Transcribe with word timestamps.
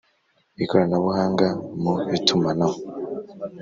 ikoranabuhanga 0.63 1.47
mu 1.81 1.93
itumanaho. 2.17 2.77